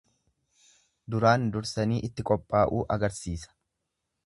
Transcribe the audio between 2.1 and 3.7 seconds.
qophaa'uu agarsiisa.